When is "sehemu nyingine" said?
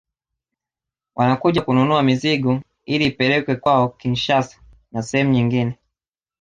5.03-5.77